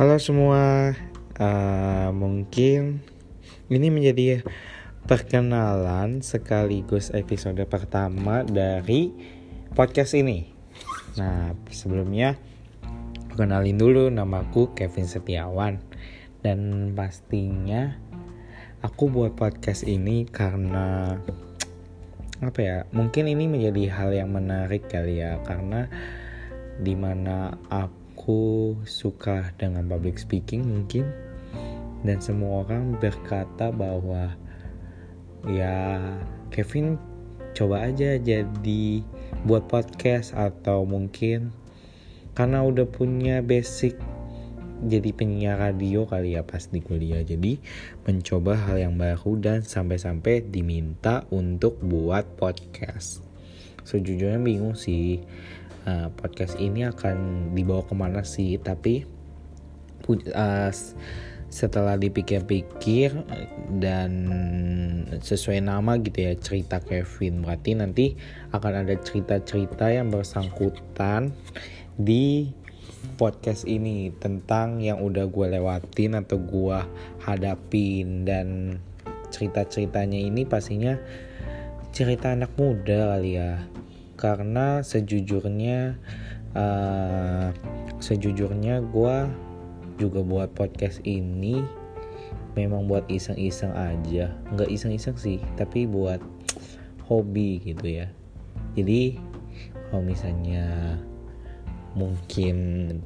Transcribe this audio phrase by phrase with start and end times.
[0.00, 0.96] Halo semua,
[1.36, 3.04] uh, mungkin
[3.68, 4.40] ini menjadi
[5.04, 9.12] perkenalan sekaligus episode pertama dari
[9.76, 10.48] podcast ini.
[11.20, 12.40] Nah, sebelumnya
[13.36, 15.84] kenalin dulu namaku Kevin Setiawan
[16.40, 18.00] dan pastinya
[18.80, 21.20] aku buat podcast ini karena
[22.40, 22.88] apa ya?
[22.96, 25.92] Mungkin ini menjadi hal yang menarik kali ya karena
[26.80, 27.99] di mana aku
[28.84, 31.08] suka dengan public speaking mungkin.
[32.00, 34.32] Dan semua orang berkata bahwa
[35.48, 36.00] ya
[36.52, 36.96] Kevin
[37.52, 39.04] coba aja jadi
[39.44, 41.52] buat podcast atau mungkin
[42.36, 43.98] karena udah punya basic
[44.80, 47.20] jadi penyiar radio kali ya pas di kuliah.
[47.20, 47.60] Jadi
[48.08, 53.20] mencoba hal yang baru dan sampai-sampai diminta untuk buat podcast.
[53.84, 55.20] Sejujurnya bingung sih
[55.86, 58.56] uh, podcast ini akan dibawa ke mana sih?
[58.60, 59.06] Tapi
[60.10, 60.70] uh,
[61.50, 63.26] setelah dipikir-pikir
[63.82, 64.12] dan
[65.18, 68.06] sesuai nama gitu ya cerita Kevin berarti nanti
[68.54, 71.34] akan ada cerita-cerita yang bersangkutan
[71.98, 72.54] di
[73.18, 76.78] podcast ini tentang yang udah gue lewatin atau gue
[77.24, 78.22] hadapin.
[78.22, 78.78] Dan
[79.30, 80.98] cerita-ceritanya ini pastinya
[81.90, 83.58] cerita anak muda kali ya
[84.20, 85.96] karena sejujurnya
[86.52, 87.48] uh,
[88.04, 89.16] sejujurnya gue
[89.96, 91.64] juga buat podcast ini
[92.52, 94.36] memang buat iseng-iseng aja.
[94.52, 96.20] Nggak iseng-iseng sih tapi buat
[97.08, 98.12] hobi gitu ya.
[98.76, 99.16] Jadi
[99.88, 101.00] kalau misalnya
[101.96, 102.56] mungkin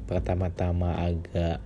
[0.05, 1.63] pertama-tama agak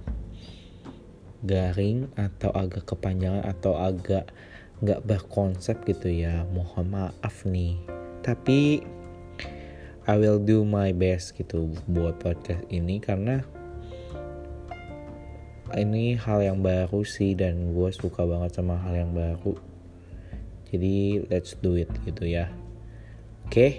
[1.44, 4.31] garing atau agak kepanjangan atau agak
[4.80, 7.75] nggak berkonsep gitu ya mohon maaf nih.
[8.23, 8.83] Tapi
[10.09, 13.45] I will do my best gitu buat podcast ini karena
[15.77, 19.53] ini hal yang baru sih dan gue suka banget sama hal yang baru.
[20.73, 22.49] Jadi let's do it gitu ya.
[23.45, 23.71] Oke okay?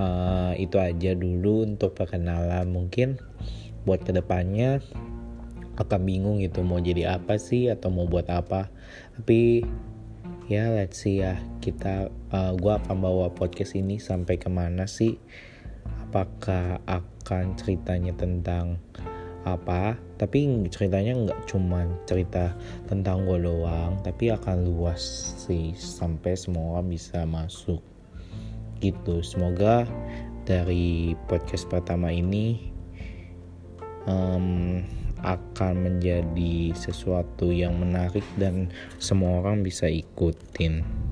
[0.00, 2.72] uh, itu aja dulu untuk perkenalan.
[2.72, 3.20] Mungkin
[3.84, 4.80] buat ke depannya
[5.76, 8.72] akan bingung gitu mau jadi apa sih atau mau buat apa.
[9.20, 9.68] Tapi
[10.46, 11.34] ya let's see ya.
[11.58, 15.18] Kita uh, gue akan bawa podcast ini sampai ke mana sih?
[16.06, 18.78] Apakah akan ceritanya tentang
[19.42, 19.98] apa?
[20.18, 22.54] Tapi ceritanya nggak cuma cerita
[22.86, 25.02] tentang gue doang tapi akan luas
[25.42, 27.82] sih sampai semua bisa masuk.
[28.78, 29.26] Gitu.
[29.26, 29.82] Semoga
[30.46, 32.75] dari podcast pertama ini
[35.26, 38.70] akan menjadi sesuatu yang menarik dan
[39.02, 41.05] semua orang bisa ikutin.